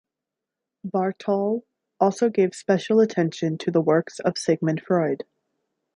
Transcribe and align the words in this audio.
Bartol 0.83 1.61
also 1.99 2.31
gave 2.31 2.55
special 2.55 2.99
attention 3.01 3.59
to 3.59 3.69
the 3.69 3.81
works 3.81 4.19
of 4.19 4.35
Sigmund 4.35 4.81
Freud. 4.81 5.25